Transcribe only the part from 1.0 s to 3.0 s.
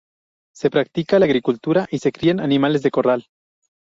la agricultura y se crían animales de